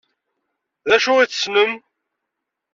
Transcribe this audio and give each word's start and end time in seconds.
D 0.87 0.89
acu 0.95 1.11
i 1.23 1.25
tessnem? 1.27 1.71